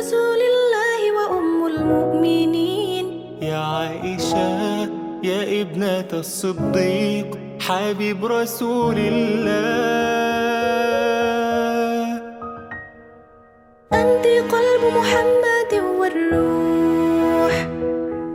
رسول 0.00 0.40
الله 0.52 1.00
وأم 1.16 1.58
المؤمنين. 1.66 3.04
يا 3.42 3.56
عائشة 3.56 4.88
يا 5.22 5.42
ابنة 5.62 6.10
الصديق 6.12 7.28
حبيب 7.60 8.24
رسول 8.24 8.98
الله. 9.12 9.60
أنت 13.92 14.24
قلب 14.52 14.82
محمد 14.98 15.72
والروح 16.00 17.54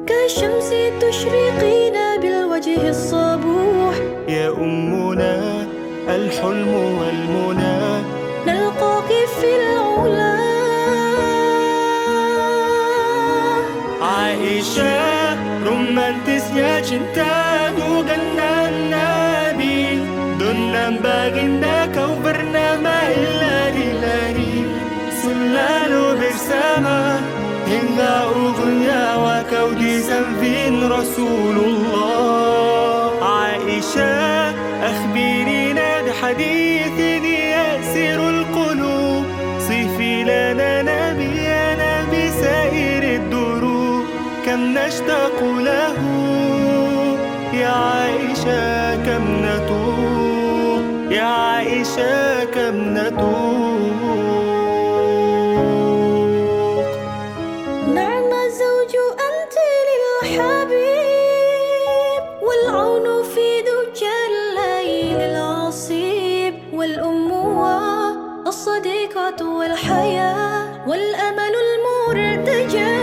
كالشمس 0.10 0.70
تشرقين 1.02 1.98
بالوجه 2.22 2.90
الصبوح. 2.90 3.96
يا 4.30 4.50
أمنا 4.50 5.36
الحلم 6.16 6.74
والمنى 7.00 8.15
romantisnya 16.86 16.94
cinta 17.02 17.74
dengan 18.06 18.72
Nabi 18.94 19.98
Dengan 20.38 21.02
baginda 21.02 21.90
kau 21.90 22.14
bernama 22.22 23.10
lari-lari 23.42 24.70
Selalu 25.26 26.22
bersama 26.22 27.18
hingga 27.66 28.30
ujung 28.30 28.86
nyawa 28.86 29.42
kau 29.50 29.74
di 29.74 29.98
samping 30.05 30.86
Rasulullah 30.86 32.05
Aisyah 33.66 34.54
أخبرينا 34.86 36.05
بحديث 36.05 37.26
يأسر 37.26 38.20
القلوب 38.30 39.26
صفي 39.66 40.14
لنا 40.24 40.86
نبينا 40.86 42.05
بسائر 42.14 43.04
الدروب 43.18 44.05
كم 44.46 44.77
نشتاق 44.77 45.42
له 45.42 45.98
يا 47.56 47.68
عائشة 47.68 48.96
كم 49.06 49.26
نتوب 49.46 51.12
يا 51.12 51.24
عائشة 51.24 52.44
كم 52.46 52.76
نتوب. 52.98 53.76
نعم 57.96 58.32
الزوج 58.46 58.94
أنت 59.28 59.56
للحبيب 59.88 61.04
والعون 62.42 63.06
في 63.24 63.48
دجى 63.62 64.18
الليل 64.31 65.20
العصيب 65.31 66.56
والأم 66.74 67.31
والصديقة 68.46 69.40
والحياة 69.58 70.88
والأمل 70.88 71.53
المرتجى. 71.66 72.96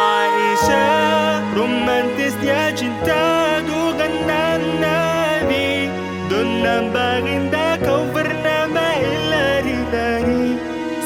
Aisyah 0.00 0.89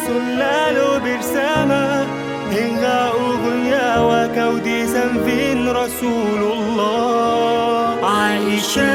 سلالو 0.06 0.88
برسامة 1.04 1.84
إنها 2.60 3.03
أغنيا 3.09 3.91
وكودي 4.09 4.87
سنفين 4.87 5.69
رسول 5.69 6.42
الله. 6.53 8.06
عائشة 8.06 8.94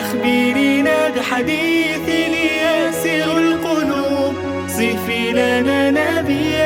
أخبرينا 0.00 0.98
بحديث 1.16 2.06
ليسر 2.34 3.38
القلوب. 3.38 4.34
صفي 4.68 5.22
لنا 5.32 5.80
نبيا 5.90 6.61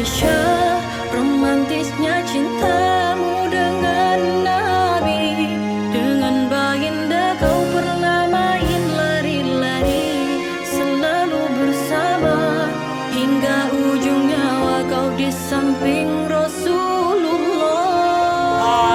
Indonesia 0.00 0.80
Romantisnya 1.12 2.24
cintamu 2.24 3.52
dengan 3.52 4.48
Nabi. 4.48 5.52
Dengan 5.92 6.48
Baginda 6.48 7.36
kau 7.36 7.60
pernah 7.68 8.24
main 8.32 8.82
lari-lari 8.96 10.40
Selalu 10.64 11.44
bersama. 11.52 12.64
Hingga 13.12 13.76
ujung 13.76 14.24
nyawa 14.24 14.88
kau 14.88 15.12
di 15.20 15.28
samping 15.28 16.32
Rasulullah. 16.32 17.84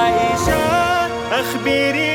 Aisyah, 0.09 1.05
akhbiri 1.29 2.14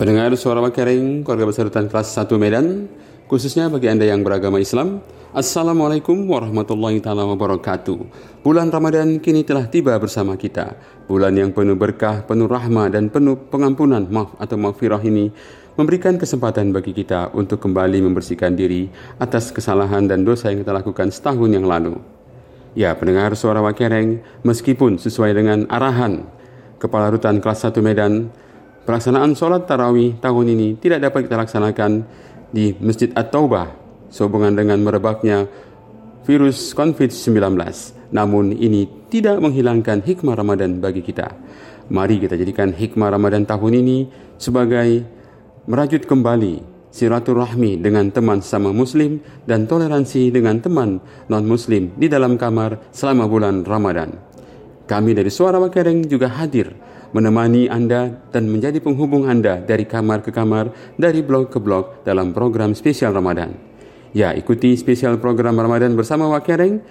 Pendengar 0.00 0.32
suara 0.32 0.64
Makaring, 0.64 1.20
keluarga 1.20 1.44
besar 1.44 1.68
rutan 1.68 1.84
kelas 1.84 2.16
1 2.16 2.32
Medan, 2.40 2.88
khususnya 3.28 3.68
bagi 3.68 3.84
Anda 3.84 4.08
yang 4.08 4.24
beragama 4.24 4.56
Islam, 4.56 5.04
Assalamualaikum 5.36 6.24
warahmatullahi 6.24 7.04
taala 7.04 7.28
wabarakatuh. 7.28 8.08
Bulan 8.40 8.72
Ramadan 8.72 9.20
kini 9.20 9.44
telah 9.44 9.68
tiba 9.68 9.92
bersama 10.00 10.40
kita. 10.40 10.72
Bulan 11.04 11.36
yang 11.36 11.52
penuh 11.52 11.76
berkah, 11.76 12.24
penuh 12.24 12.48
rahmah 12.48 12.88
dan 12.88 13.12
penuh 13.12 13.36
pengampunan 13.52 14.08
maaf 14.08 14.32
atau 14.40 14.56
maghfirah 14.56 15.04
ini 15.04 15.36
memberikan 15.76 16.16
kesempatan 16.16 16.72
bagi 16.72 16.96
kita 16.96 17.36
untuk 17.36 17.60
kembali 17.60 18.00
membersihkan 18.00 18.56
diri 18.56 18.88
atas 19.20 19.52
kesalahan 19.52 20.08
dan 20.08 20.24
dosa 20.24 20.48
yang 20.48 20.64
kita 20.64 20.80
lakukan 20.80 21.12
setahun 21.12 21.52
yang 21.52 21.68
lalu. 21.68 22.00
Ya, 22.72 22.96
pendengar 22.96 23.36
suara 23.36 23.60
Wakereng, 23.60 24.24
meskipun 24.48 24.96
sesuai 24.96 25.36
dengan 25.36 25.68
arahan 25.68 26.24
Kepala 26.80 27.12
Rutan 27.12 27.44
Kelas 27.44 27.68
1 27.68 27.84
Medan, 27.84 28.32
pelaksanaan 28.84 29.36
sholat 29.36 29.68
tarawih 29.68 30.16
tahun 30.20 30.46
ini 30.56 30.68
tidak 30.80 31.10
dapat 31.10 31.28
kita 31.28 31.36
laksanakan 31.40 31.90
di 32.50 32.74
Masjid 32.80 33.12
At-Taubah 33.14 33.70
sehubungan 34.10 34.52
dengan 34.56 34.80
merebaknya 34.82 35.46
virus 36.26 36.74
COVID-19. 36.74 37.56
Namun 38.10 38.52
ini 38.54 38.90
tidak 39.08 39.38
menghilangkan 39.38 40.02
hikmah 40.02 40.34
Ramadan 40.34 40.82
bagi 40.82 41.00
kita. 41.02 41.30
Mari 41.90 42.22
kita 42.22 42.38
jadikan 42.38 42.70
hikmah 42.70 43.10
Ramadan 43.10 43.46
tahun 43.46 43.82
ini 43.82 43.98
sebagai 44.38 45.02
merajut 45.66 46.06
kembali 46.06 46.62
silaturahmi 46.90 47.78
dengan 47.78 48.10
teman 48.10 48.42
sama 48.42 48.74
muslim 48.74 49.22
dan 49.46 49.70
toleransi 49.70 50.34
dengan 50.34 50.58
teman 50.58 50.98
non-muslim 51.30 51.94
di 51.94 52.10
dalam 52.10 52.34
kamar 52.34 52.90
selama 52.90 53.30
bulan 53.30 53.62
Ramadan. 53.62 54.18
Kami 54.90 55.14
dari 55.14 55.30
Suara 55.30 55.62
Makereng 55.62 56.02
juga 56.10 56.26
hadir 56.26 56.74
menemani 57.10 57.66
Anda 57.66 58.14
dan 58.30 58.46
menjadi 58.46 58.78
penghubung 58.78 59.26
Anda 59.26 59.58
dari 59.62 59.86
kamar 59.86 60.22
ke 60.22 60.30
kamar, 60.30 60.70
dari 60.94 61.22
blok 61.22 61.54
ke 61.54 61.58
blok 61.58 62.06
dalam 62.06 62.30
program 62.30 62.74
spesial 62.74 63.14
Ramadan. 63.14 63.54
Ya, 64.10 64.34
ikuti 64.34 64.74
spesial 64.74 65.22
program 65.22 65.54
Ramadan 65.58 65.94
bersama 65.94 66.26
Wakereng 66.34 66.82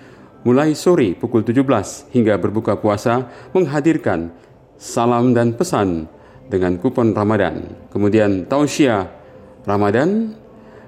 mulai 0.48 0.71
sore 0.71 1.19
pukul 1.19 1.44
17 1.44 2.16
hingga 2.16 2.39
berbuka 2.39 2.80
puasa 2.80 3.27
menghadirkan 3.51 4.31
salam 4.80 5.36
dan 5.36 5.51
pesan 5.51 6.07
dengan 6.48 6.80
kupon 6.80 7.12
Ramadan. 7.12 7.75
Kemudian 7.92 8.48
tausiah 8.48 9.12
Ramadan 9.68 10.31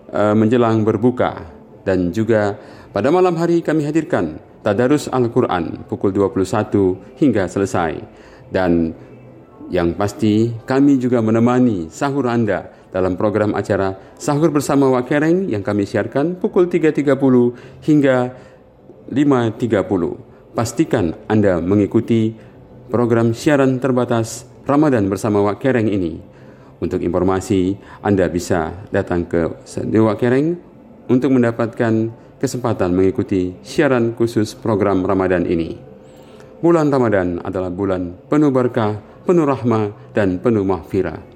uh, 0.08 0.32
menjelang 0.32 0.88
berbuka 0.88 1.52
dan 1.84 2.16
juga 2.16 2.56
pada 2.96 3.12
malam 3.12 3.36
hari 3.36 3.60
kami 3.60 3.84
hadirkan 3.84 4.40
Tadarus 4.62 5.10
Al-Quran 5.10 5.84
pukul 5.90 6.14
21 6.14 7.18
hingga 7.18 7.50
selesai. 7.50 7.98
Dan 8.52 8.94
yang 9.72 9.96
pasti 9.96 10.52
kami 10.68 11.00
juga 11.00 11.24
menemani 11.24 11.88
sahur 11.88 12.28
Anda 12.28 12.70
dalam 12.92 13.16
program 13.16 13.56
acara 13.56 13.96
Sahur 14.20 14.52
Bersama 14.52 14.92
Wak 14.92 15.08
Kereng 15.08 15.48
yang 15.48 15.64
kami 15.64 15.88
siarkan 15.88 16.36
pukul 16.36 16.68
3.30 16.68 17.16
hingga 17.88 18.36
5.30. 19.08 20.52
Pastikan 20.52 21.16
Anda 21.32 21.64
mengikuti 21.64 22.36
program 22.92 23.32
siaran 23.32 23.80
terbatas 23.80 24.44
Ramadan 24.68 25.08
bersama 25.08 25.40
Wak 25.40 25.64
Kereng 25.64 25.88
ini. 25.88 26.20
Untuk 26.84 27.00
informasi, 27.00 27.80
Anda 28.04 28.28
bisa 28.28 28.76
datang 28.92 29.24
ke 29.32 29.64
Wak 29.96 30.18
Kereng 30.20 30.60
untuk 31.08 31.32
mendapatkan 31.32 32.12
kesempatan 32.44 32.92
mengikuti 32.92 33.56
siaran 33.64 34.18
khusus 34.20 34.52
program 34.58 35.08
Ramadan 35.08 35.48
ini. 35.48 35.80
Bulan 36.60 36.92
Ramadan 36.92 37.40
adalah 37.42 37.72
bulan 37.72 38.18
penuh 38.28 38.52
berkah, 38.54 38.98
penuh 39.24 39.46
rahmah, 39.48 40.14
dan 40.14 40.38
penuh 40.38 40.66
mahfirah. 40.68 41.31